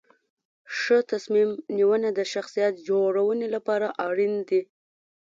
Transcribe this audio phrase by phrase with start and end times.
[0.77, 4.61] ښه تصمیم نیونه د شخصیت جوړونې لپاره اړین دي.